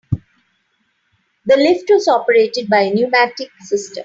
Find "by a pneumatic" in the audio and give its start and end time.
2.67-3.51